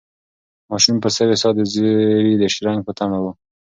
ماشوم 0.69 0.95
په 1.03 1.09
سوې 1.17 1.35
ساه 1.41 1.53
د 1.57 1.59
زېري 1.73 2.33
د 2.39 2.43
شرنګ 2.53 2.79
په 2.87 2.91
تمه 2.97 3.19
و. 3.23 3.25